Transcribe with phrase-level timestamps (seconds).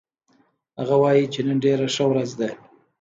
[0.79, 2.49] هغه وایي چې نن ډېره ښه ورځ ده